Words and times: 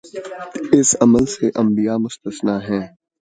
اس 0.77 0.89
عمل 1.03 1.25
سے 1.33 1.45
انبیا 1.61 1.93
مستثنی 2.03 2.55
ہیں۔ 2.67 2.85